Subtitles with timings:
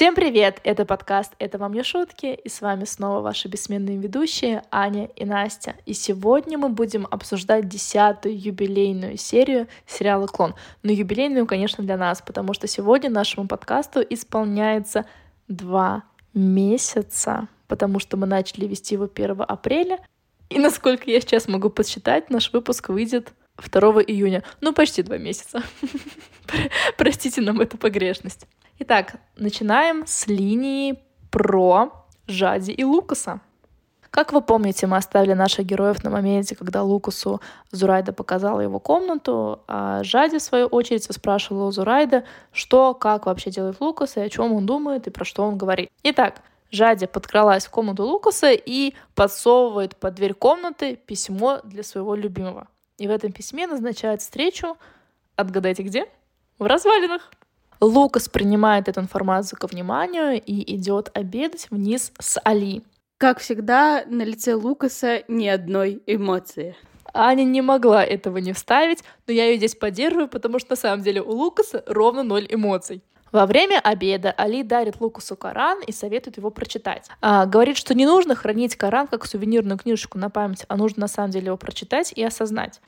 [0.00, 0.62] Всем привет!
[0.64, 5.26] Это подкаст «Это вам не шутки» и с вами снова ваши бессменные ведущие Аня и
[5.26, 5.74] Настя.
[5.84, 10.54] И сегодня мы будем обсуждать десятую юбилейную серию сериала «Клон».
[10.82, 15.04] Но юбилейную, конечно, для нас, потому что сегодня нашему подкасту исполняется
[15.48, 19.98] два месяца, потому что мы начали вести его 1 апреля,
[20.48, 23.34] и насколько я сейчас могу подсчитать, наш выпуск выйдет
[23.68, 24.42] 2 июня.
[24.60, 25.62] Ну, почти два месяца.
[26.96, 28.46] Простите нам эту погрешность.
[28.78, 30.98] Итак, начинаем с линии
[31.30, 33.40] про Жади и Лукаса.
[34.10, 39.62] Как вы помните, мы оставили наших героев на моменте, когда Лукасу Зурайда показала его комнату,
[39.68, 44.28] а Жади, в свою очередь, спрашивала у Зурайда, что, как вообще делает Лукас, и о
[44.28, 45.90] чем он думает, и про что он говорит.
[46.02, 52.66] Итак, Жади подкралась в комнату Лукаса и подсовывает под дверь комнаты письмо для своего любимого.
[53.00, 54.76] И в этом письме назначает встречу,
[55.34, 56.06] отгадайте где?
[56.58, 57.32] В развалинах.
[57.80, 62.82] Лукас принимает эту информацию ко вниманию и идет обедать вниз с Али.
[63.16, 66.76] Как всегда, на лице Лукаса ни одной эмоции.
[67.14, 71.02] Аня не могла этого не вставить, но я ее здесь поддерживаю, потому что на самом
[71.02, 73.02] деле у Лукаса ровно ноль эмоций.
[73.32, 77.08] Во время обеда Али дарит Лукасу Коран и советует его прочитать.
[77.20, 81.08] А, говорит, что не нужно хранить Коран как сувенирную книжечку на память, а нужно на
[81.08, 82.80] самом деле его прочитать и осознать.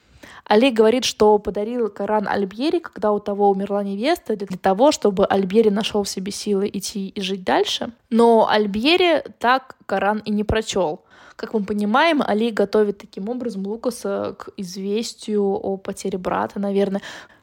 [0.45, 5.69] Али говорит, что подарил Коран Альбьери, когда у того умерла невеста, для того, чтобы Альбьери
[5.69, 7.93] нашел в себе силы идти и жить дальше.
[8.11, 11.03] Но Альбьери так Коран и не прочел.
[11.37, 17.03] Как мы понимаем, Али готовит таким образом Лукаса к известию о потере брата, наверное.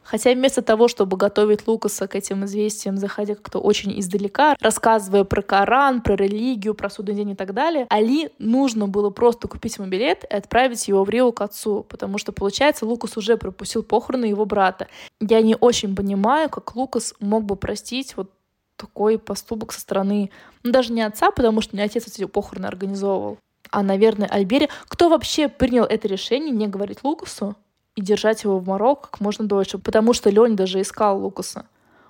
[0.09, 5.43] Хотя вместо того, чтобы готовить Лукаса к этим известиям, заходя как-то очень издалека, рассказывая про
[5.43, 9.87] Коран, про религию, про судный день и так далее, Али нужно было просто купить ему
[9.87, 14.25] билет и отправить его в Рио к отцу, потому что, получается, Лукас уже пропустил похороны
[14.25, 14.87] его брата.
[15.19, 18.31] Я не очень понимаю, как Лукас мог бы простить вот
[18.77, 20.31] такой поступок со стороны,
[20.63, 23.37] ну, даже не отца, потому что не отец эти похороны организовывал,
[23.69, 24.69] а, наверное, Альбери.
[24.87, 27.55] Кто вообще принял это решение не говорить Лукасу,
[27.99, 31.65] и держать его в Марокко как можно дольше, потому что Лень даже искал Лукаса.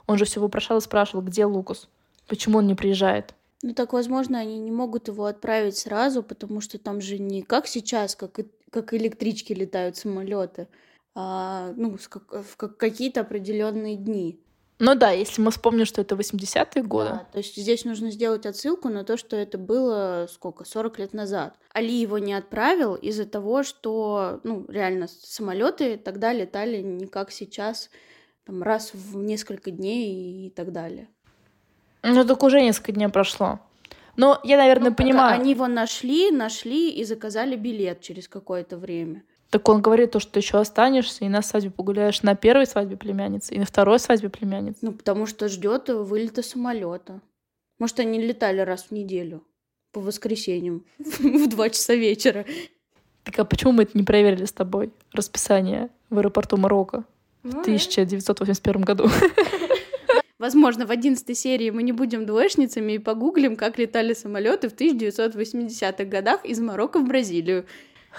[0.05, 1.89] Он же все вопрошал и спрашивал, где Лукас,
[2.27, 3.33] почему он не приезжает.
[3.63, 7.65] Ну так, возможно, они не могут его отправить сразу, потому что там же не как
[7.67, 8.39] сейчас, как,
[8.69, 10.67] как электрички летают самолеты,
[11.15, 14.39] а ну, в какие-то определенные дни.
[14.79, 17.09] Ну да, если мы вспомним, что это 80-е годы.
[17.09, 21.13] Да, то есть здесь нужно сделать отсылку на то, что это было сколько, 40 лет
[21.13, 21.55] назад.
[21.73, 27.89] Али его не отправил из-за того, что, ну, реально, самолеты тогда летали не как сейчас,
[28.45, 31.09] там, раз в несколько дней и так далее.
[32.01, 33.59] Ну, так уже несколько дней прошло.
[34.15, 35.41] Но я, наверное, ну, понимаю.
[35.41, 39.23] Они его нашли, нашли и заказали билет через какое-то время.
[39.49, 42.97] Так он говорит то, что ты еще останешься и на свадьбе погуляешь на первой свадьбе
[42.97, 44.79] племянницы и на второй свадьбе племянницы.
[44.81, 47.21] Ну, потому что ждет вылета самолета.
[47.79, 49.43] Может, они летали раз в неделю
[49.91, 52.45] по воскресеньям в два часа вечера.
[53.23, 54.91] Так а почему мы это не проверили с тобой?
[55.13, 57.05] Расписание в аэропорту Марокко
[57.43, 59.09] в 1981 ну, году.
[60.39, 66.05] Возможно, в одиннадцатой серии мы не будем двоечницами и погуглим, как летали самолеты в 1980-х
[66.05, 67.65] годах из Марокко в Бразилию.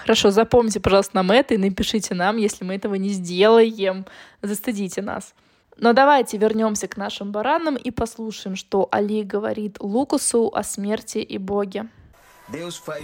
[0.01, 4.05] Хорошо, запомните, пожалуйста, нам это и напишите нам, если мы этого не сделаем.
[4.41, 5.33] Застыдите нас.
[5.77, 11.37] Но давайте вернемся к нашим баранам и послушаем, что Али говорит Лукасу о смерти и
[11.37, 11.87] Боге.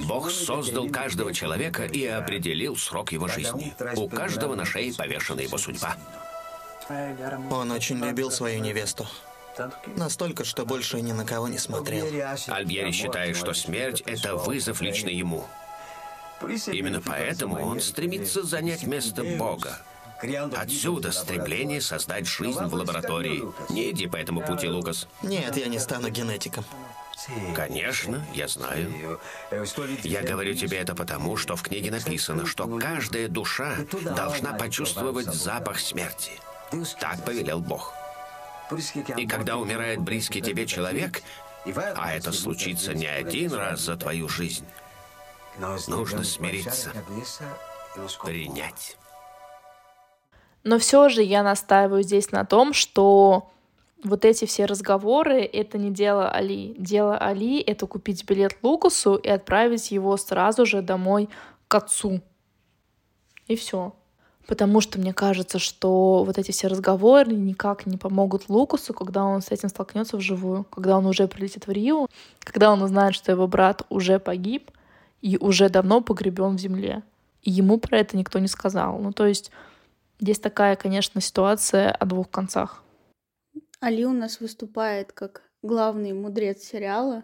[0.07, 3.73] Бог создал каждого человека и определил срок его жизни.
[3.95, 5.95] У каждого на шее повешена его судьба.
[7.49, 9.07] Он очень любил свою невесту.
[9.95, 12.05] Настолько, что больше ни на кого не смотрел.
[12.47, 15.45] Альбьери считает, что смерть— это вызов лично ему.
[16.67, 19.79] Именно поэтому он стремится занять место Бога.
[20.55, 23.43] Отсюда стремление создать жизнь в лаборатории.
[23.69, 25.07] Не иди по этому пути, Лукас.
[25.21, 26.65] Нет, я не стану генетиком.
[27.55, 29.19] Конечно, я знаю.
[30.03, 33.77] Я говорю тебе это потому, что в книге написано, что каждая душа
[34.15, 36.31] должна почувствовать запах смерти.
[36.99, 37.93] Так повелел Бог.
[39.17, 41.21] И когда умирает близкий тебе человек,
[41.95, 44.65] а это случится не один раз за твою жизнь,
[45.59, 46.91] Нужно смириться,
[48.23, 48.97] принять.
[50.63, 53.49] Но все же я настаиваю здесь на том, что
[54.03, 56.75] вот эти все разговоры— это не дело Али.
[56.77, 61.29] Дело Али— это купить билет Лукасу и отправить его сразу же домой
[61.67, 62.21] к отцу.
[63.47, 63.95] И все.
[64.45, 69.41] Потому что мне кажется, что вот эти все разговоры никак не помогут Лукасу, когда он
[69.41, 72.07] с этим столкнется вживую, когда он уже прилетит в Рио,
[72.39, 74.71] когда он узнает, что его брат уже погиб,
[75.21, 77.03] и уже давно погребен в земле.
[77.41, 78.99] И ему про это никто не сказал.
[78.99, 79.51] Ну, то есть
[80.19, 82.83] здесь такая, конечно, ситуация о двух концах.
[83.79, 87.23] Али у нас выступает как главный мудрец сериала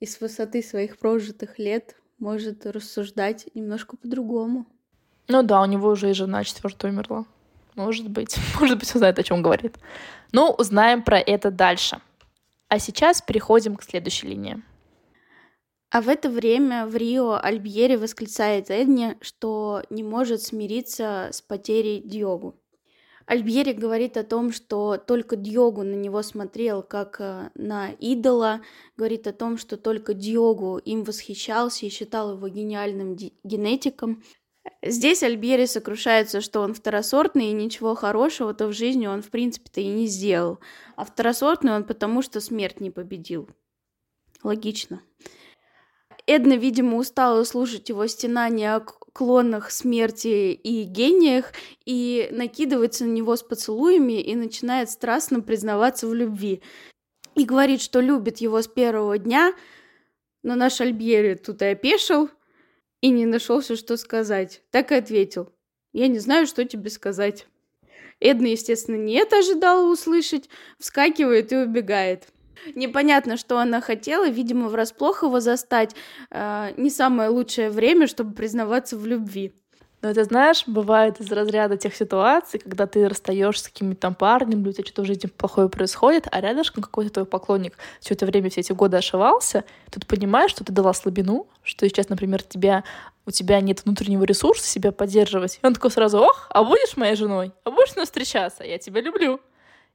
[0.00, 4.66] и с высоты своих прожитых лет может рассуждать немножко по-другому.
[5.28, 7.24] Ну да, у него уже и жена четвертая умерла.
[7.74, 9.76] Может быть, может быть, он знает, о чем говорит.
[10.32, 12.00] Ну, узнаем про это дальше.
[12.68, 14.62] А сейчас переходим к следующей линии.
[15.94, 22.02] А в это время в Рио Альбьери восклицает Эдни, что не может смириться с потерей
[22.02, 22.60] Диогу.
[23.26, 28.62] Альбьери говорит о том, что только Диогу на него смотрел как э, на идола,
[28.96, 33.14] говорит о том, что только Диогу им восхищался и считал его гениальным
[33.44, 34.24] генетиком.
[34.82, 39.86] Здесь Альбьери сокрушается, что он второсортный и ничего хорошего-то в жизни он в принципе-то и
[39.86, 40.58] не сделал.
[40.96, 43.48] А второсортный он потому, что смерть не победил.
[44.42, 45.00] Логично.
[46.26, 51.52] Эдна, видимо, устала слушать его стенания о клонах смерти и гениях
[51.84, 56.62] и накидывается на него с поцелуями и начинает страстно признаваться в любви.
[57.34, 59.54] И говорит, что любит его с первого дня,
[60.42, 62.30] но наш Альбьери тут и опешил
[63.00, 64.62] и не нашелся, что сказать.
[64.70, 65.52] Так и ответил.
[65.92, 67.46] Я не знаю, что тебе сказать.
[68.18, 70.48] Эдна, естественно, не это ожидала услышать,
[70.78, 72.28] вскакивает и убегает.
[72.74, 75.94] Непонятно, что она хотела, видимо, врасплох его застать.
[76.30, 79.52] Э, не самое лучшее время, чтобы признаваться в любви.
[80.04, 84.60] Но это, знаешь, бывает из разряда тех ситуаций, когда ты расстаешься с каким-то там парнем,
[84.60, 88.26] или у тебя что-то в жизни плохое происходит, а рядышком какой-то твой поклонник все это
[88.26, 92.84] время, все эти годы ошивался, тут понимаешь, что ты дала слабину, что сейчас, например, тебя,
[93.24, 95.58] у тебя нет внутреннего ресурса себя поддерживать.
[95.62, 97.52] И он такой сразу, ох, а будешь моей женой?
[97.64, 98.62] А будешь с ней встречаться?
[98.62, 99.40] Я тебя люблю.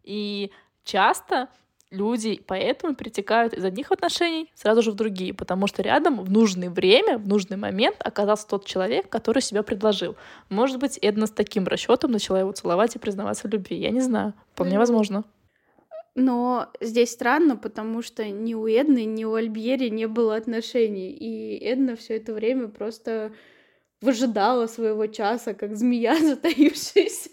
[0.03, 0.51] И
[0.85, 1.49] часто
[1.91, 6.69] люди поэтому перетекают из одних отношений сразу же в другие, потому что рядом в нужное
[6.69, 10.15] время, в нужный момент оказался тот человек, который себя предложил.
[10.49, 13.77] Может быть, Эдна с таким расчетом начала его целовать и признаваться в любви.
[13.77, 14.33] Я не знаю.
[14.53, 15.23] Вполне возможно.
[16.15, 21.11] Но здесь странно, потому что ни у Эдны, ни у Альбьери не было отношений.
[21.11, 23.31] И Эдна все это время просто
[24.01, 27.29] выжидала своего часа, как змея затаившаяся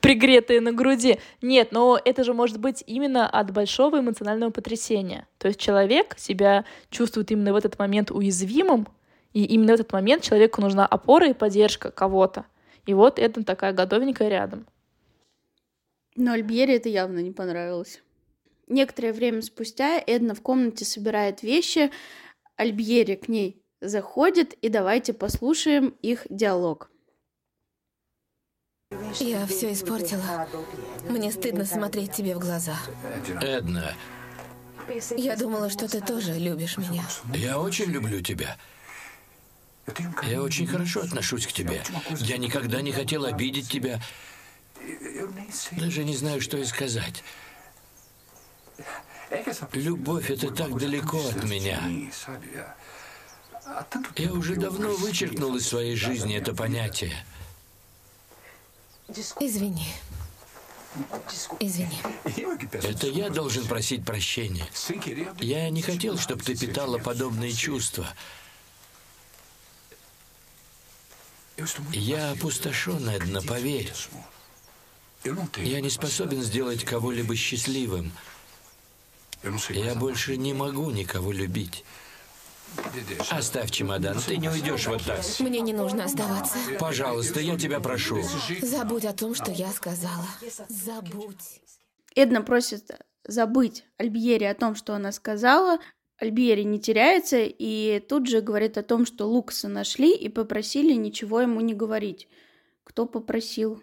[0.00, 1.18] пригретые на груди.
[1.42, 5.26] Нет, но это же может быть именно от большого эмоционального потрясения.
[5.38, 8.88] То есть человек себя чувствует именно в этот момент уязвимым,
[9.32, 12.46] и именно в этот момент человеку нужна опора и поддержка кого-то.
[12.86, 14.66] И вот это такая готовенькая рядом.
[16.16, 18.02] Но Альбьере это явно не понравилось.
[18.66, 21.90] Некоторое время спустя Эдна в комнате собирает вещи,
[22.56, 26.89] Альбьери к ней заходит, и давайте послушаем их диалог.
[29.20, 30.48] Я все испортила.
[31.08, 32.76] Мне стыдно смотреть тебе в глаза.
[33.40, 33.94] Эдна.
[35.16, 37.04] Я думала, что ты тоже любишь меня.
[37.34, 38.56] Я очень люблю тебя.
[40.24, 41.82] Я очень хорошо отношусь к тебе.
[42.16, 44.00] Я никогда не хотел обидеть тебя.
[45.72, 47.22] Даже не знаю, что и сказать.
[49.72, 51.80] Любовь— это так далеко от меня.
[54.16, 57.14] Я уже давно вычеркнул из своей жизни это понятие.
[59.40, 59.86] Извини.
[61.60, 61.98] Извини.
[62.72, 64.66] Это я должен просить прощения.
[65.38, 68.06] Я не хотел, чтобы ты питала подобные чувства.
[71.92, 73.92] Я опустошен, Эдна, поверь.
[75.56, 78.12] Я не способен сделать кого-либо счастливым.
[79.70, 81.84] Я больше не могу никого любить.
[83.30, 85.20] Оставь чемодан, ты не уйдешь вот так.
[85.40, 86.56] Мне не нужно оставаться.
[86.78, 88.22] Пожалуйста, я тебя прошу.
[88.62, 90.26] Забудь о том, что я сказала.
[90.68, 91.60] Забудь.
[92.14, 92.90] Эдна просит
[93.24, 95.78] забыть Альбьери о том, что она сказала.
[96.18, 101.40] Альбьери не теряется и тут же говорит о том, что Лукаса нашли и попросили ничего
[101.40, 102.28] ему не говорить.
[102.84, 103.82] Кто попросил?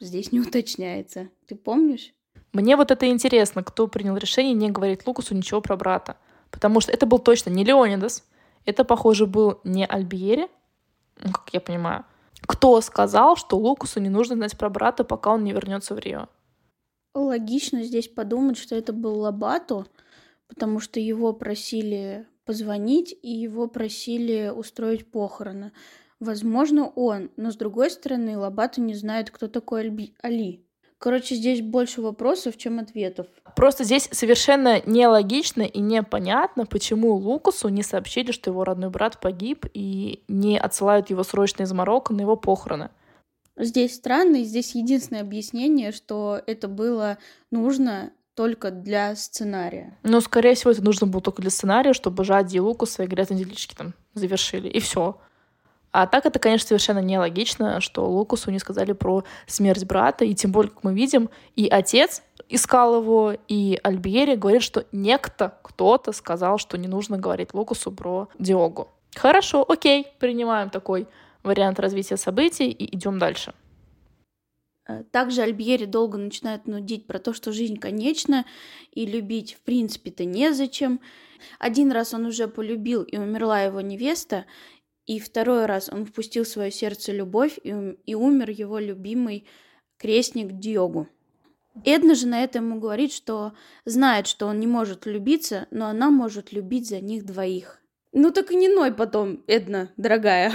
[0.00, 1.28] Здесь не уточняется.
[1.46, 2.14] Ты помнишь?
[2.52, 6.16] Мне вот это интересно, кто принял решение не говорить Лукасу ничего про брата.
[6.50, 8.24] Потому что это был точно не Леонидас,
[8.64, 10.48] это, похоже, был не Альбьери,
[11.22, 12.04] ну, как я понимаю.
[12.42, 16.28] Кто сказал, что Лукасу не нужно знать про брата, пока он не вернется в Рио?
[17.14, 19.86] Логично здесь подумать, что это был Лабато,
[20.46, 25.72] потому что его просили позвонить и его просили устроить похороны.
[26.20, 30.14] Возможно, он, но с другой стороны, Лабато не знает, кто такой Альби...
[30.22, 30.64] Али.
[30.98, 33.28] Короче, здесь больше вопросов, чем ответов.
[33.54, 39.66] Просто здесь совершенно нелогично и непонятно, почему Лукасу не сообщили, что его родной брат погиб,
[39.74, 42.90] и не отсылают его срочно из Марокко на его похороны.
[43.56, 47.18] Здесь странно, и здесь единственное объяснение, что это было
[47.50, 49.98] нужно только для сценария.
[50.04, 53.44] Ну, скорее всего, это нужно было только для сценария, чтобы Жади и Лукас свои грязные
[53.44, 55.20] делишки там завершили, и все.
[55.90, 60.52] А так это, конечно, совершенно нелогично, что Лукасу не сказали про смерть брата, и тем
[60.52, 66.58] более, как мы видим, и отец искал его, и Альбьери говорит, что некто, кто-то сказал,
[66.58, 68.88] что не нужно говорить Лукасу про Диогу.
[69.14, 71.06] Хорошо, окей, принимаем такой
[71.42, 73.54] вариант развития событий и идем дальше.
[74.86, 78.44] Э, также Альбьери долго начинает нудить про то, что жизнь конечна,
[78.92, 81.00] и любить в принципе-то незачем.
[81.58, 84.44] Один раз он уже полюбил, и умерла его невеста,
[85.08, 89.46] и второй раз он впустил в свое сердце любовь, и, и умер его любимый
[89.96, 91.08] крестник Диогу.
[91.84, 93.54] Эдна же на это ему говорит, что
[93.86, 97.80] знает, что он не может влюбиться, но она может любить за них двоих.
[98.12, 100.52] Ну так и не ной потом, Эдна, дорогая.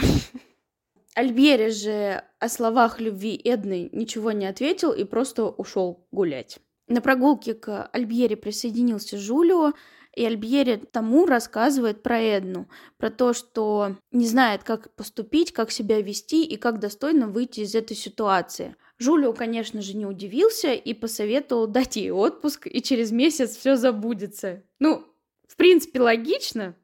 [1.15, 6.59] Альбери же о словах любви Эдны ничего не ответил и просто ушел гулять.
[6.87, 9.73] На прогулке к Альбьере присоединился Жулио,
[10.15, 12.67] и Альбьери тому рассказывает про Эдну,
[12.97, 17.75] про то, что не знает, как поступить, как себя вести и как достойно выйти из
[17.75, 18.75] этой ситуации.
[18.99, 24.63] Жулио, конечно же, не удивился и посоветовал дать ей отпуск, и через месяц все забудется.
[24.79, 25.03] Ну,
[25.47, 26.75] в принципе, логично,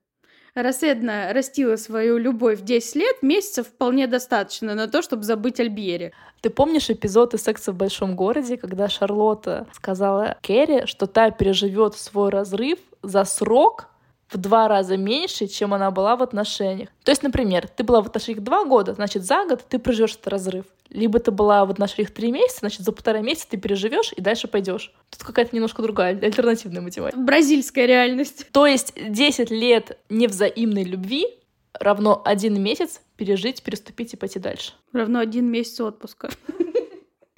[0.55, 6.12] Раз Эдна растила свою любовь 10 лет, месяцев вполне достаточно на то, чтобы забыть Альбьери.
[6.41, 11.95] Ты помнишь эпизод из «Секса в большом городе», когда Шарлотта сказала Керри, что та переживет
[11.95, 13.89] свой разрыв за срок,
[14.29, 16.89] в два раза меньше, чем она была в отношениях.
[17.03, 20.27] То есть, например, ты была в отношениях два года, значит, за год ты проживешь этот
[20.27, 20.65] разрыв.
[20.89, 24.48] Либо ты была в отношениях три месяца, значит, за полтора месяца ты переживешь и дальше
[24.48, 24.94] пойдешь.
[25.10, 27.20] Тут какая-то немножко другая, альтернативная математика.
[27.20, 28.48] Бразильская реальность.
[28.51, 31.25] То есть 10 лет невзаимной любви
[31.74, 34.74] равно один месяц пережить, переступить и пойти дальше.
[34.94, 36.29] Равно один месяц отпуска.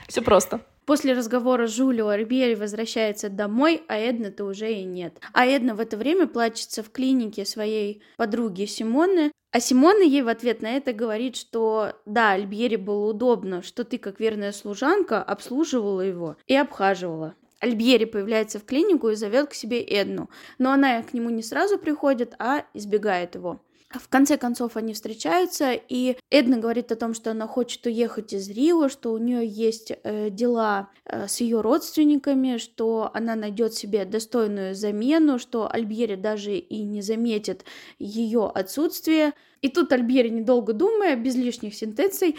[0.07, 0.61] Все просто.
[0.85, 5.19] После разговора Жулио Арбьери возвращается домой, а Эдны-то уже и нет.
[5.33, 10.29] А Эдна в это время плачется в клинике своей подруги Симоны, а Симона ей в
[10.29, 16.01] ответ на это говорит, что да, Альбьери было удобно, что ты, как верная служанка, обслуживала
[16.01, 17.35] его и обхаживала.
[17.59, 21.77] Альбьери появляется в клинику и зовет к себе Эдну, но она к нему не сразу
[21.77, 23.61] приходит, а избегает его.
[23.93, 28.49] В конце концов они встречаются, и Эдна говорит о том, что она хочет уехать из
[28.49, 34.05] Рио, что у нее есть э, дела э, с ее родственниками, что она найдет себе
[34.05, 37.65] достойную замену, что Альбьери даже и не заметит
[37.99, 39.33] ее отсутствие.
[39.61, 42.37] И тут Альбьери, недолго думая, без лишних сентенций,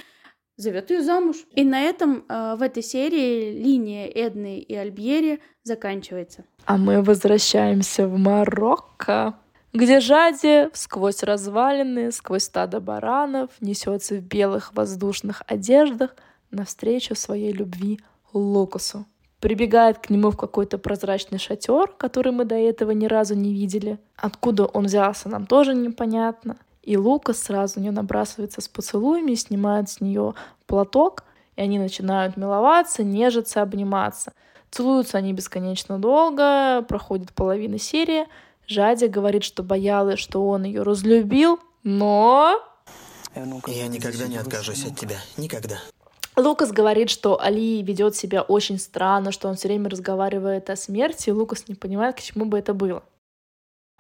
[0.57, 1.37] зовет ее замуж.
[1.55, 6.45] И на этом э, в этой серии линия Эдны и Альбьери заканчивается.
[6.65, 9.39] А мы возвращаемся в Марокко
[9.73, 16.15] где Жади сквозь развалины, сквозь стадо баранов несется в белых воздушных одеждах
[16.51, 18.01] навстречу своей любви
[18.33, 19.07] Лукасу.
[19.41, 23.99] Прибегает к нему в какой-то прозрачный шатер, который мы до этого ни разу не видели.
[24.17, 26.59] Откуда он взялся, нам тоже непонятно.
[26.83, 30.35] И Лукас сразу на нее набрасывается с поцелуями, снимает с нее
[30.67, 31.25] платок,
[31.57, 34.33] и они начинают миловаться, нежиться, обниматься.
[34.71, 38.27] Целуются они бесконечно долго, проходит половина серии,
[38.67, 42.61] Жадя говорит, что боялась, что он ее разлюбил, но...
[43.35, 45.17] Я никогда не откажусь от тебя.
[45.37, 45.79] Никогда.
[46.37, 51.29] Лукас говорит, что Али ведет себя очень странно, что он все время разговаривает о смерти,
[51.29, 53.03] и Лукас не понимает, к чему бы это было.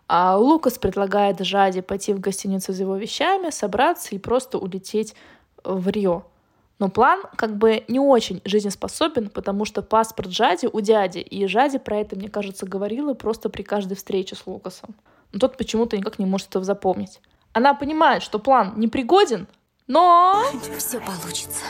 [0.08, 5.14] А Лукас предлагает Жаде пойти в гостиницу за его вещами, собраться и просто улететь
[5.62, 6.24] в Рио.
[6.78, 11.78] Но план как бы не очень жизнеспособен, потому что паспорт Жади у дяди, и Жади
[11.78, 14.94] про это, мне кажется, говорила просто при каждой встрече с Лукасом.
[15.32, 17.20] Но тот почему-то никак не может этого запомнить.
[17.52, 19.46] Она понимает, что план непригоден,
[19.86, 20.42] но...
[20.78, 21.64] Все получится.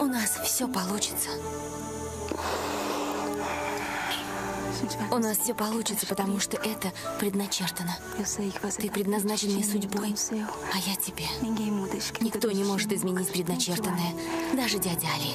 [0.00, 1.30] У нас все получится.
[5.10, 7.96] У нас все получится, потому что это предначертано.
[8.78, 10.14] Ты предназначен мне судьбой,
[10.72, 11.24] а я тебе.
[12.20, 14.12] Никто не может изменить предначертанное,
[14.54, 15.34] даже дядя Али.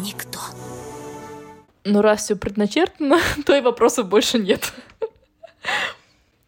[0.00, 0.40] Никто.
[1.84, 4.72] Ну, раз все предначертано, то и вопросов больше нет.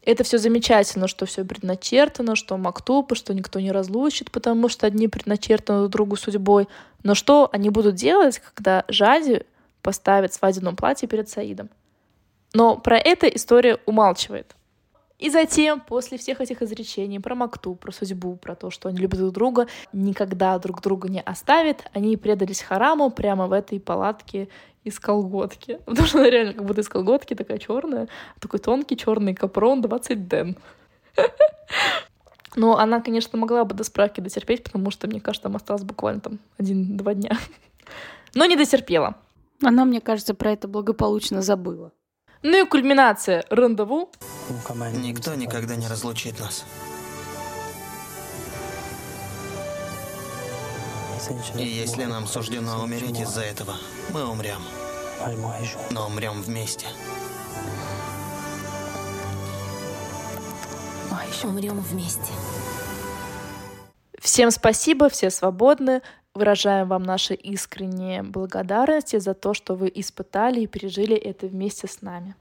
[0.03, 5.09] Это все замечательно, что все предначертано, что Мактубы, что никто не разлучит, потому что одни
[5.09, 6.69] предначертаны друг другу судьбой.
[7.03, 9.43] Но что они будут делать, когда Жади
[9.83, 11.71] поставит свадебном платье перед Саидом?
[12.55, 14.57] Но про это история умалчивает.
[15.19, 19.19] И затем, после всех этих изречений про Макту, про судьбу, про то, что они любят
[19.19, 24.49] друг друга, никогда друг друга не оставят, они предались хараму прямо в этой палатке
[24.85, 25.81] из колготки.
[25.87, 28.09] Потому что она реально как будто из колготки такая черная,
[28.41, 30.57] такой тонкий черный капрон 20 ден.
[32.57, 36.21] Но она, конечно, могла бы до справки дотерпеть, потому что, мне кажется, там осталось буквально
[36.21, 37.39] там один-два дня.
[38.35, 39.17] Но не дотерпела.
[39.63, 41.93] Она, мне кажется, про это благополучно забыла.
[42.43, 44.11] Ну и кульминация рандеву.
[44.93, 46.65] Никто никогда не разлучит нас.
[51.57, 53.75] И если нам суждено умереть из-за этого,
[54.13, 54.61] мы умрем.
[55.91, 56.87] Но умрем вместе.
[61.43, 62.33] Умрем вместе.
[64.21, 66.03] Всем спасибо, все свободны.
[66.37, 72.03] Выражаем вам наши искренние благодарности за то, что вы испытали и пережили это вместе с
[72.03, 72.35] нами.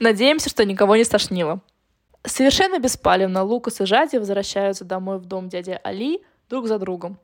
[0.00, 1.60] Надеемся, что никого не стошнило.
[2.24, 7.18] Совершенно беспалевно Лукас и Жади возвращаются домой в дом дяди Али друг за другом.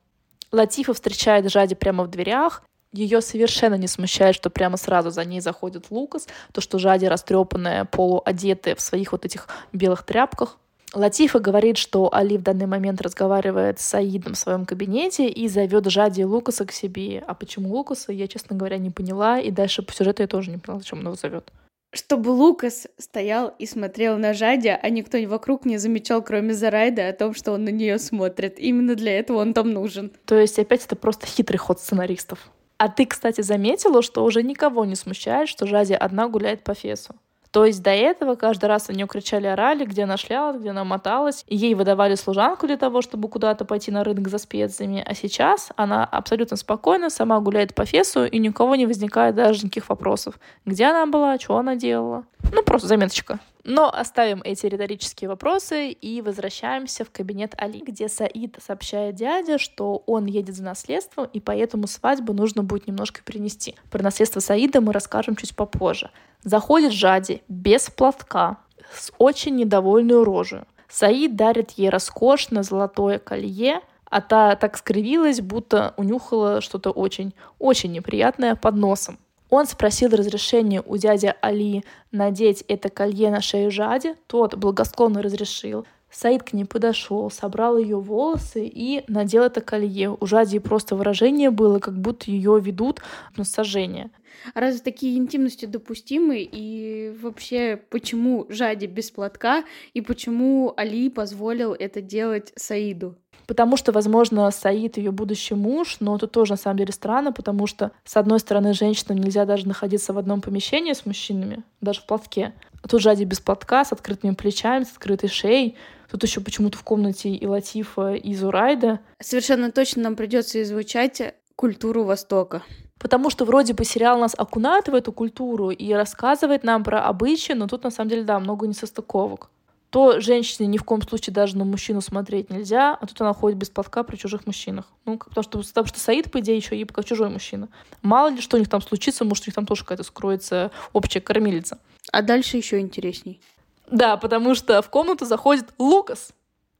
[0.52, 2.62] Латифа встречает Жади прямо в дверях.
[2.92, 7.86] Ее совершенно не смущает, что прямо сразу за ней заходит Лукас, то, что Жади растрепанная,
[7.86, 10.58] полуодетая в своих вот этих белых тряпках.
[10.94, 15.90] Латифа говорит, что Али в данный момент разговаривает с Саидом в своем кабинете и зовет
[15.90, 17.22] Жади и Лукаса к себе.
[17.26, 19.40] А почему Лукаса, я, честно говоря, не поняла.
[19.40, 21.52] И дальше по сюжету я тоже не поняла, зачем он его зовет.
[21.92, 27.12] Чтобы Лукас стоял и смотрел на Жади, а никто вокруг не замечал, кроме Зарайда, о
[27.12, 28.58] том, что он на нее смотрит.
[28.58, 30.12] Именно для этого он там нужен.
[30.24, 32.50] То есть опять это просто хитрый ход сценаристов.
[32.78, 37.14] А ты, кстати, заметила, что уже никого не смущает, что Жади одна гуляет по Фесу?
[37.54, 40.82] То есть до этого каждый раз на нее кричали, орали, где она шлялась, где она
[40.82, 41.44] моталась.
[41.46, 45.04] Ей выдавали служанку для того, чтобы куда-то пойти на рынок за специями.
[45.06, 49.88] А сейчас она абсолютно спокойно сама гуляет по фесу, и никого не возникает даже никаких
[49.88, 50.40] вопросов.
[50.66, 52.24] Где она была, что она делала.
[52.52, 53.38] Ну, просто заметочка.
[53.64, 60.02] Но оставим эти риторические вопросы и возвращаемся в кабинет Али, где Саид сообщает дяде, что
[60.06, 63.74] он едет за наследством, и поэтому свадьбу нужно будет немножко перенести.
[63.90, 66.10] Про наследство Саида мы расскажем чуть попозже.
[66.42, 68.58] Заходит Жади без платка,
[68.92, 70.60] с очень недовольной рожей.
[70.88, 78.54] Саид дарит ей роскошное золотое колье, а та так скривилась, будто унюхала что-то очень-очень неприятное
[78.56, 79.18] под носом.
[79.56, 85.86] Он спросил разрешения у дяди Али надеть это колье на шею Жади, тот благосклонно разрешил.
[86.10, 90.16] Саид к ней подошел, собрал ее волосы и надел это колье.
[90.18, 93.00] У Жади просто выражение было, как будто ее ведут
[93.36, 94.10] на сожжение.
[94.54, 96.40] Разве такие интимности допустимы?
[96.40, 99.62] И вообще, почему Жади без платка?
[99.92, 103.16] И почему Али позволил это делать Саиду?
[103.46, 107.66] Потому что, возможно, Саид ее будущий муж, но это тоже на самом деле странно, потому
[107.66, 112.06] что, с одной стороны, женщинам нельзя даже находиться в одном помещении с мужчинами, даже в
[112.06, 112.54] платке.
[112.82, 115.76] А тут Жади без платка, с открытыми плечами, с открытой шеей.
[116.10, 119.00] Тут еще почему-то в комнате и Латифа, и Зурайда.
[119.20, 122.62] Совершенно точно нам придется изучать культуру Востока.
[122.98, 127.52] Потому что вроде бы сериал нас окунает в эту культуру и рассказывает нам про обычаи,
[127.52, 129.50] но тут на самом деле, да, много несостыковок.
[129.94, 133.58] То женщине ни в коем случае даже на мужчину смотреть нельзя, а тут она ходит
[133.58, 134.86] без платка при чужих мужчинах.
[135.04, 137.68] Ну, потому что, потому что Саид, по идее, еще и как чужой мужчина.
[138.02, 141.20] Мало ли, что у них там случится, может, у них там тоже какая-то скроется общая
[141.20, 141.78] кормилица.
[142.10, 143.40] А дальше еще интересней.
[143.88, 146.32] Да, потому что в комнату заходит Лукас.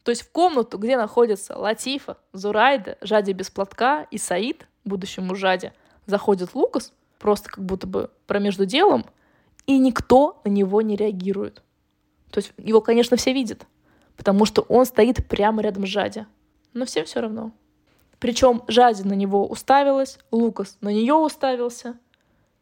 [0.02, 5.72] То есть в комнату, где находятся Латифа, Зурайда, Жади без платка и Саид, будущему Жаде,
[6.06, 9.06] заходит Лукас, просто как будто бы промежду делом,
[9.66, 11.62] и никто на него не реагирует.
[12.34, 13.64] То есть его, конечно, все видят,
[14.16, 16.26] потому что он стоит прямо рядом с Жади.
[16.72, 17.52] Но всем все равно.
[18.18, 21.96] Причем Жади на него уставилась, Лукас на нее уставился.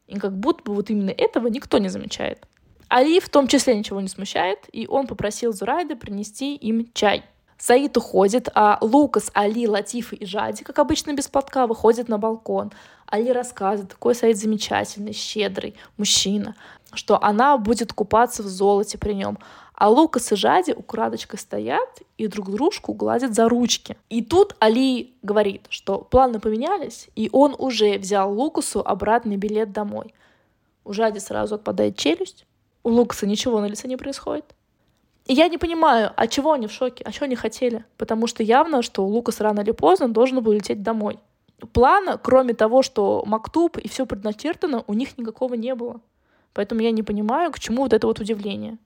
[0.05, 2.45] И как будто бы вот именно этого никто не замечает.
[2.87, 7.23] Али в том числе ничего не смущает, и он попросил Зурайда принести им чай.
[7.57, 12.71] Саид уходит, а Лукас, Али, Латифа и Жади, как обычно без платка, выходят на балкон.
[13.07, 16.55] Али рассказывает, какой Саид замечательный, щедрый мужчина,
[16.93, 19.37] что она будет купаться в золоте при нем.
[19.73, 23.97] А Лукас и Жади украдочкой стоят и друг дружку гладят за ручки.
[24.09, 30.13] И тут Али говорит, что планы поменялись, и он уже взял Лукасу обратный билет домой.
[30.85, 32.45] У Жади сразу отпадает челюсть,
[32.83, 34.45] у Лукаса ничего на лице не происходит.
[35.25, 37.85] И я не понимаю, а чего они в шоке, а чего они хотели.
[37.97, 41.17] Потому что явно, что Лукас рано или поздно должен был лететь домой.
[41.71, 46.01] Плана, кроме того, что Мактуб и все предначертано, у них никакого не было.
[46.53, 48.77] Поэтому я не понимаю, к чему вот это вот удивление.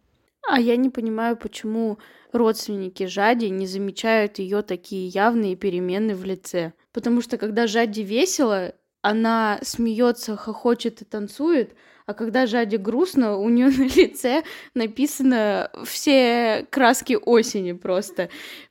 [0.50, 2.00] А я не понимаю, почему
[2.32, 6.74] родственники Жади не замечают ее такие явные перемены в лице.
[6.94, 11.76] Потому что когда Жади весело, она смеется, хохочет и танцует,
[12.06, 18.30] а когда Жаде грустно, у нее на лице написано все краски осени просто.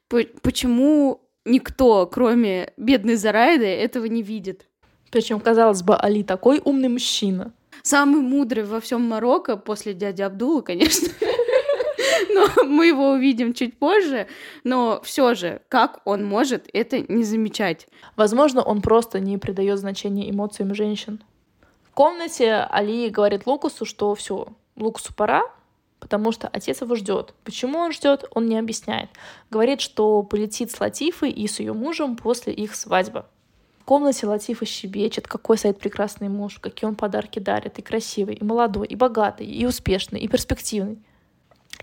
[0.08, 4.66] Почему никто, кроме бедной Зарайды, этого не видит?
[5.10, 7.52] Причем, казалось бы, Али такой умный мужчина.
[7.82, 11.08] Самый мудрый во всем Марокко после дяди Абдула, конечно.
[12.34, 14.26] Но мы его увидим чуть позже.
[14.64, 17.88] Но все же, как он может это не замечать?
[18.16, 21.20] Возможно, он просто не придает значения эмоциям женщин
[21.96, 25.42] комнате Али говорит Лукасу, что все, Лукасу пора,
[25.98, 27.32] потому что отец его ждет.
[27.42, 29.08] Почему он ждет, он не объясняет.
[29.50, 33.24] Говорит, что полетит с Латифой и с ее мужем после их свадьбы.
[33.86, 38.88] Комнате Латифа щебечет, какой стоит прекрасный муж, какие он подарки дарит, и красивый, и молодой,
[38.88, 40.98] и богатый, и успешный, и перспективный.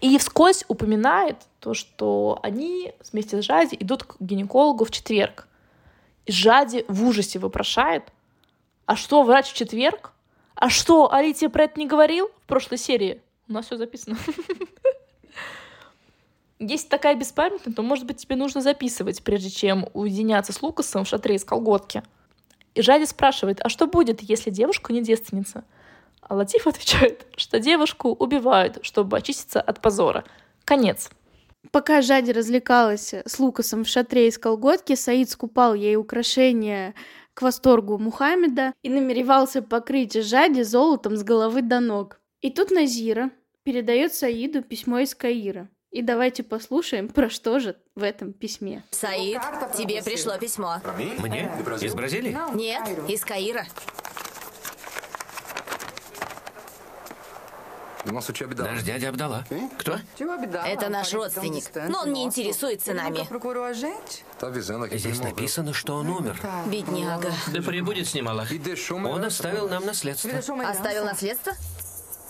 [0.01, 5.47] И вскользь упоминает то, что они вместе с Жади идут к гинекологу в четверг.
[6.25, 8.03] И Жади в ужасе вопрошает,
[8.85, 10.11] а что, врач в четверг?
[10.55, 13.21] А что, Али тебе про это не говорил в прошлой серии?
[13.47, 14.17] У нас все записано.
[16.65, 21.07] Если такая беспамятная, то, может быть, тебе нужно записывать, прежде чем уединяться с Лукасом в
[21.07, 22.03] шатре из колготки.
[22.73, 25.65] И Жади спрашивает, а что будет, если девушка не девственница?
[26.21, 30.23] А Латиф отвечает, что девушку убивают, чтобы очиститься от позора.
[30.63, 31.09] Конец.
[31.71, 36.93] Пока Жади развлекалась с Лукасом в шатре из колготки, Саид скупал ей украшения
[37.33, 42.21] к восторгу Мухаммеда и намеревался покрыть Жади золотом с головы до ног.
[42.41, 43.31] И тут Назира
[43.63, 45.69] передает Саиду письмо из Каира.
[45.93, 48.83] И давайте послушаем, про что же в этом письме.
[48.89, 49.39] Саид,
[49.77, 50.81] тебе пришло письмо.
[51.19, 51.51] Мне?
[51.81, 52.35] Из Бразилии?
[52.55, 53.67] Нет, из Каира.
[58.05, 59.45] Наш дядя Абдала.
[59.77, 59.99] Кто?
[60.65, 63.19] Это наш родственник, но он не интересуется нами.
[64.97, 66.39] Здесь написано, что он умер.
[66.65, 67.31] Бедняга.
[67.53, 68.49] Да прибудет с ним Аллах.
[68.89, 70.31] Он оставил нам наследство.
[70.31, 71.53] Оставил наследство?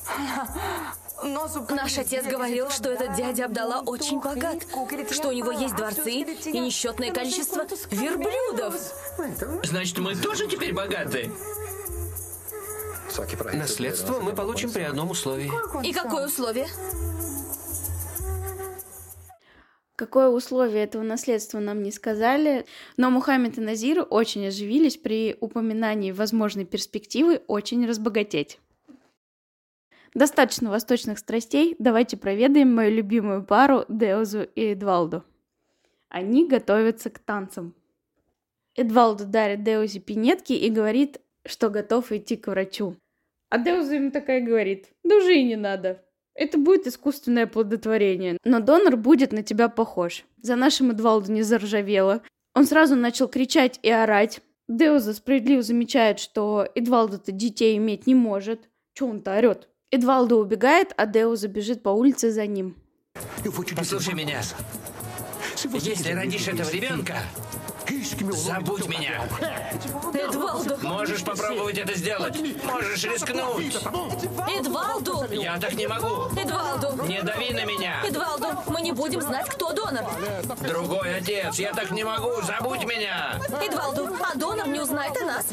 [1.23, 4.65] Наш отец говорил, что этот дядя Абдала очень богат,
[5.11, 8.75] что у него есть дворцы и несчетное количество верблюдов.
[9.63, 11.31] Значит, мы тоже теперь богаты?
[13.53, 15.51] Наследство мы получим при одном условии.
[15.85, 16.67] И какое условие?
[19.95, 22.65] Какое условие этого наследства нам не сказали,
[22.97, 28.59] но Мухаммед и Назир очень оживились при упоминании возможной перспективы очень разбогатеть.
[30.13, 35.23] Достаточно восточных страстей, давайте проведаем мою любимую пару Деозу и Эдвалду.
[36.09, 37.73] Они готовятся к танцам.
[38.75, 42.95] Эдвалду дарит Деузе пинетки и говорит, что готов идти к врачу.
[43.49, 46.03] А Деуза ему такая говорит, да уже и не надо.
[46.35, 50.25] Это будет искусственное оплодотворение, но донор будет на тебя похож.
[50.41, 52.21] За нашим Эдвалду не заржавело.
[52.55, 54.41] Он сразу начал кричать и орать.
[54.67, 58.69] Деуза справедливо замечает, что Эдвалду-то детей иметь не может.
[58.93, 59.69] Че он-то орет?
[59.93, 62.75] Эдвалдо убегает, а Деуза бежит по улице за ним.
[63.75, 64.41] Послушай меня.
[65.71, 67.17] Если родишь этого ребенка,
[68.03, 69.21] Забудь меня.
[70.13, 70.77] Эдвалду.
[70.81, 72.37] Можешь попробовать это сделать.
[72.63, 73.77] Можешь рискнуть.
[74.49, 75.25] Эдвалду.
[75.31, 76.27] Я так не могу.
[76.37, 77.03] Эдвалду.
[77.05, 78.03] Не дави на меня.
[78.05, 80.03] Эдвалду, мы не будем знать, кто донор.
[80.61, 81.55] Другой отец.
[81.57, 82.41] Я так не могу.
[82.41, 83.39] Забудь меня.
[83.61, 85.45] Эдвалду, а донор не узнает о нас.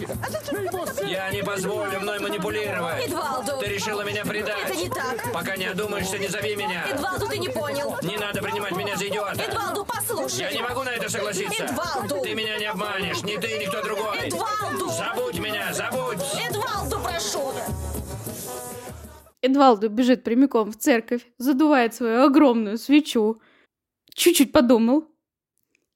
[1.05, 3.07] Я не позволю мной манипулировать.
[3.07, 3.59] Эдвалду.
[3.61, 4.65] Ты решила меня предать.
[4.65, 5.33] Это не так.
[5.33, 6.85] Пока не одумаешься, не зови меня.
[6.91, 7.97] Эдвалду, ты не понял.
[8.03, 9.41] Не надо принимать меня за идиота.
[9.41, 10.41] Эдвалду, послушай.
[10.41, 11.65] Я не могу на это согласиться.
[11.65, 12.21] Эдвалду.
[12.23, 13.23] Ты меня не обманешь.
[13.23, 14.29] Ни ты, ни кто другой.
[14.29, 14.89] Эдвалду.
[14.89, 16.19] Забудь меня, забудь.
[16.49, 17.53] Эдвалду, прошу.
[19.43, 23.41] Эдвалду бежит прямиком в церковь, задувает свою огромную свечу,
[24.15, 25.05] чуть-чуть подумал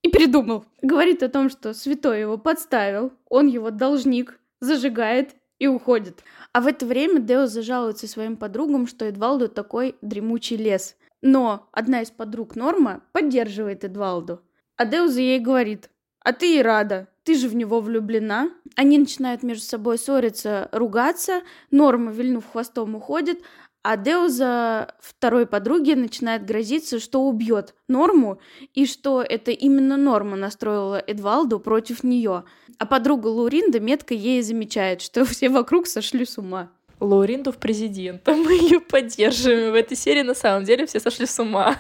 [0.03, 0.65] и передумал.
[0.83, 6.25] Говорит о том, что святой его подставил, он его должник, зажигает и уходит.
[6.53, 10.97] А в это время Део зажалуется своим подругам, что Эдвалду такой дремучий лес.
[11.23, 14.41] Но одна из подруг Норма поддерживает Эдвалду.
[14.77, 15.89] А Деуза ей говорит,
[16.25, 18.51] а ты и рада, ты же в него влюблена.
[18.77, 21.43] Они начинают между собой ссориться, ругаться.
[21.71, 23.41] Норма, вильнув хвостом, уходит.
[23.83, 28.41] А Деуза второй подруге начинает грозиться, что убьет Норму,
[28.73, 32.45] и что это именно Норма настроила Эдвалду против нее.
[32.79, 36.71] А подруга Луринда метко ей замечает, что все вокруг сошли с ума.
[37.01, 38.33] Лауринду в президента.
[38.35, 39.73] Мы ее поддерживаем.
[39.73, 41.77] В этой серии на самом деле все сошли с ума.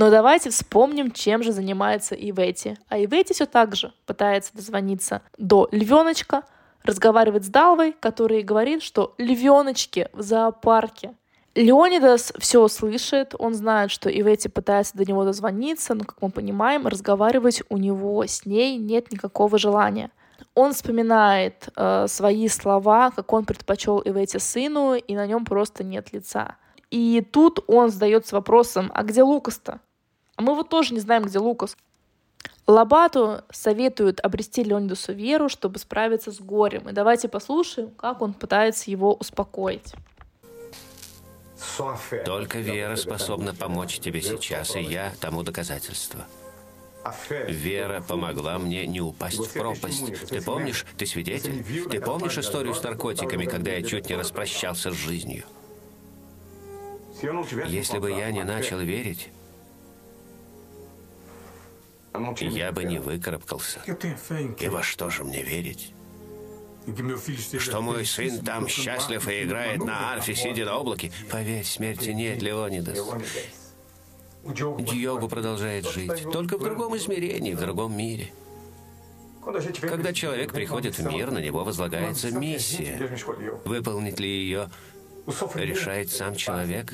[0.00, 2.78] Но давайте вспомним, чем же занимается Ивети.
[2.88, 6.44] А Ивети все так же пытается дозвониться до львеночка,
[6.84, 11.12] разговаривает с Далвой, который говорит, что львеночки в зоопарке.
[11.54, 16.86] Леонидас все слышит, он знает, что Ивети пытается до него дозвониться, но, как мы понимаем,
[16.86, 20.10] разговаривать у него с ней нет никакого желания.
[20.54, 26.14] Он вспоминает э, свои слова, как он предпочел Ивети сыну, и на нем просто нет
[26.14, 26.56] лица.
[26.90, 29.80] И тут он задается вопросом, а где Лукас-то?
[30.40, 31.76] А мы вот тоже не знаем, где Лукас.
[32.66, 36.88] Лабату советуют обрести Леонидусу веру, чтобы справиться с горем.
[36.88, 39.92] И давайте послушаем, как он пытается его успокоить.
[42.24, 46.24] Только вера способна помочь тебе сейчас, и я тому доказательство.
[47.46, 50.26] Вера помогла мне не упасть в пропасть.
[50.26, 50.86] Ты помнишь?
[50.96, 51.62] Ты свидетель?
[51.90, 55.44] Ты помнишь историю с наркотиками, когда я чуть не распрощался с жизнью?
[57.66, 59.28] Если бы я не начал верить,
[62.40, 63.80] я бы не выкарабкался.
[64.58, 65.94] И во что же мне верить?
[67.58, 71.12] Что мой сын там счастлив и играет на арфе, сидя на облаке?
[71.30, 72.98] Поверь, смерти нет, Леонидас.
[74.44, 78.32] Диогу продолжает жить, только в другом измерении, в другом мире.
[79.80, 82.98] Когда человек приходит в мир, на него возлагается миссия.
[83.64, 84.70] Выполнить ли ее
[85.54, 86.92] решает сам человек.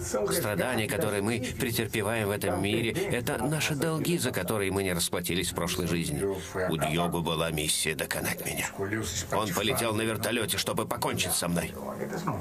[0.00, 5.50] Страдания, которые мы претерпеваем в этом мире, это наши долги, за которые мы не расплатились
[5.50, 6.22] в прошлой жизни.
[6.70, 8.70] У Дьогу была миссия доконать меня.
[9.32, 11.72] Он полетел на вертолете, чтобы покончить со мной.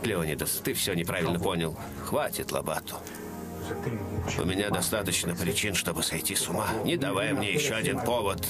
[0.03, 1.77] Леонидас, ты все неправильно понял.
[2.05, 2.95] Хватит лобату.
[4.37, 6.67] У меня достаточно причин, чтобы сойти с ума.
[6.83, 8.45] Не давай мне еще один повод.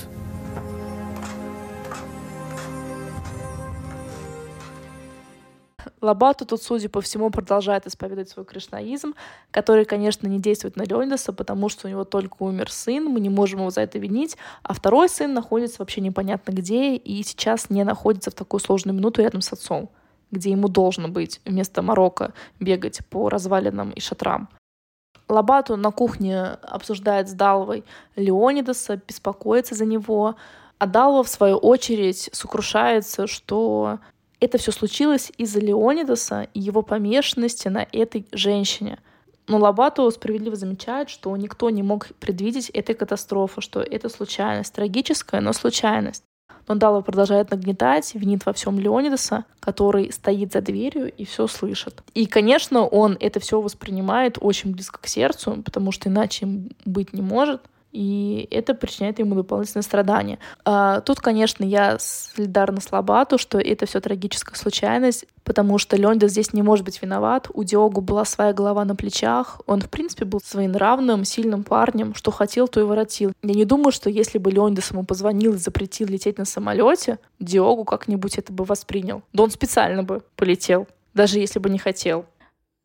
[6.01, 9.15] Лабату тут, судя по всему, продолжает исповедовать свой кришнаизм,
[9.51, 13.29] который, конечно, не действует на Леонидаса, потому что у него только умер сын, мы не
[13.29, 17.83] можем его за это винить, а второй сын находится вообще непонятно где и сейчас не
[17.83, 19.89] находится в такую сложную минуту рядом с отцом,
[20.31, 24.49] где ему должно быть вместо Марокко бегать по развалинам и шатрам.
[25.27, 27.83] Лабату на кухне обсуждает с Даловой
[28.15, 30.35] Леонидаса, беспокоится за него,
[30.79, 33.99] а Далова, в свою очередь, сокрушается, что
[34.39, 38.99] это все случилось из-за Леонидаса и его помешанности на этой женщине.
[39.47, 45.41] Но Лабату справедливо замечает, что никто не мог предвидеть этой катастрофы, что это случайность, трагическая,
[45.41, 46.23] но случайность.
[46.67, 52.03] Но Дала продолжает нагнетать, винит во всем Леонидаса, который стоит за дверью и все слышит.
[52.13, 56.47] И, конечно, он это все воспринимает очень близко к сердцу, потому что иначе
[56.85, 60.39] быть не может и это причиняет ему дополнительное страдание.
[60.63, 66.27] А, тут, конечно, я солидарна с Лобату, что это все трагическая случайность, потому что Леонда
[66.27, 67.49] здесь не может быть виноват.
[67.53, 69.61] У Диогу была своя голова на плечах.
[69.65, 72.13] Он, в принципе, был своенравным, сильным парнем.
[72.13, 73.33] Что хотел, то и воротил.
[73.41, 77.85] Я не думаю, что если бы Леондас ему позвонил и запретил лететь на самолете, Диогу
[77.85, 79.23] как-нибудь это бы воспринял.
[79.33, 82.25] Да он специально бы полетел, даже если бы не хотел.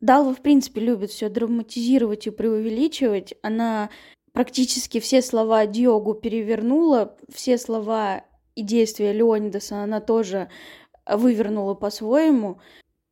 [0.01, 3.33] Далва, в принципе, любит все драматизировать и преувеличивать.
[3.41, 3.89] Она
[4.35, 10.49] практически все слова Диогу перевернула, все слова и действия Леонидаса она тоже
[11.07, 12.59] вывернула по-своему.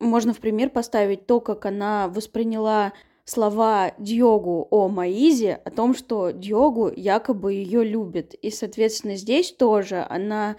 [0.00, 2.92] Можно в пример поставить то, как она восприняла
[3.24, 8.34] слова Диогу о Маизе, о том, что Диогу якобы ее любит.
[8.34, 10.56] И, соответственно, здесь тоже она,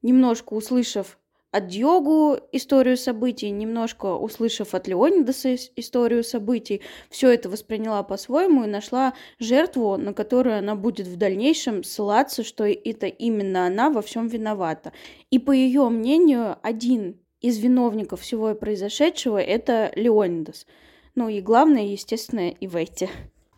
[0.00, 1.18] немножко услышав
[1.56, 8.68] от Диогу историю событий, немножко услышав от Леонидаса историю событий, все это восприняла по-своему и
[8.68, 14.28] нашла жертву, на которую она будет в дальнейшем ссылаться, что это именно она во всем
[14.28, 14.92] виновата.
[15.30, 20.66] И по ее мнению, один из виновников всего произошедшего это Леонидас.
[21.14, 23.08] Ну и главное, естественно, и Ветти.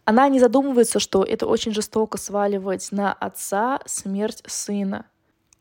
[0.05, 5.07] Она не задумывается, что это очень жестоко сваливать на отца смерть сына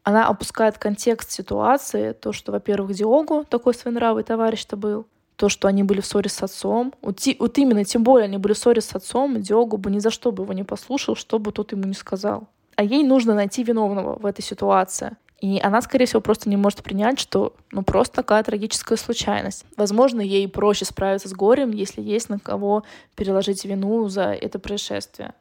[0.08, 5.84] она опускает контекст ситуации, то, что, во-первых, Диогу такой своенравый товарищ-то был, то, что они
[5.84, 6.93] были в ссоре с отцом.
[7.02, 10.10] Вот, вот именно, тем более, они были в ссоре с отцом, Диогу бы ни за
[10.10, 12.48] что бы его не послушал, что бы тот ему не сказал.
[12.78, 15.17] А ей нужно найти виновного в этой ситуации.
[15.41, 19.65] И она, скорее всего, просто не может принять, что ну просто такая трагическая случайность.
[19.76, 22.84] Возможно, ей проще справиться с горем, если есть на кого
[23.15, 25.34] переложить вину за это происшествие.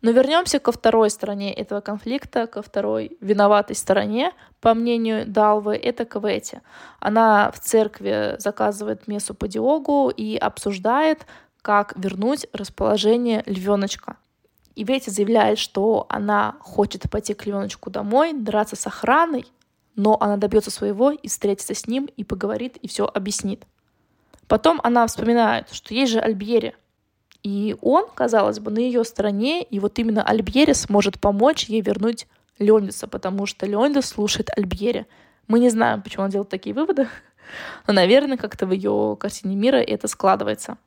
[0.00, 6.04] Но вернемся ко второй стороне этого конфликта, ко второй виноватой стороне, по мнению Далвы, это
[6.04, 6.60] Квети.
[7.00, 11.26] Она в церкви заказывает мессу по диогу и обсуждает,
[11.62, 14.16] как вернуть расположение львеночка.
[14.76, 19.44] И Вети заявляет, что она хочет пойти к львеночку домой, драться с охраной,
[19.96, 23.64] но она добьется своего и встретится с ним, и поговорит, и все объяснит.
[24.46, 26.76] Потом она вспоминает, что есть же Альбьери,
[27.42, 32.26] и он, казалось бы, на ее стороне, и вот именно Альбьери сможет помочь ей вернуть
[32.58, 35.06] Леониса, потому что Леонидас слушает Альбьери.
[35.46, 37.08] Мы не знаем, почему он делает такие выводы,
[37.86, 40.78] но, наверное, как-то в ее картине мира это складывается.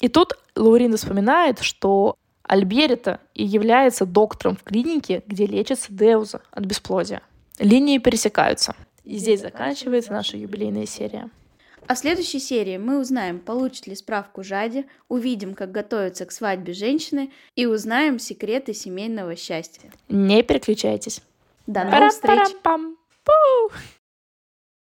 [0.00, 6.64] И тут Лаурина вспоминает, что Альбери-то и является доктором в клинике, где лечится Деуза от
[6.64, 7.22] бесплодия.
[7.58, 8.74] Линии пересекаются.
[9.04, 11.30] И здесь заканчивается наша юбилейная серия.
[11.86, 16.72] А в следующей серии мы узнаем, получит ли справку Жади, увидим, как готовятся к свадьбе
[16.72, 19.90] женщины и узнаем секреты семейного счастья.
[20.08, 21.20] Не переключайтесь.
[21.66, 22.48] До новых встреч!